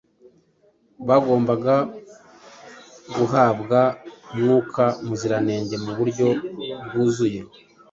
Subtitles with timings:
[1.07, 1.75] Bagombaga
[3.15, 3.79] guhabwa
[4.35, 6.27] Mwuka Muziranenge mu buryo
[6.85, 7.39] bwuzuye,